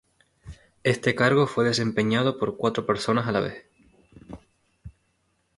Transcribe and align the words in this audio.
Este 0.81 1.13
cargo 1.13 1.45
fue 1.45 1.63
desempeñado 1.63 2.39
por 2.39 2.57
cuatro 2.57 2.87
personas 2.87 3.27
a 3.27 3.31
la 3.31 3.39
vez. 3.41 3.65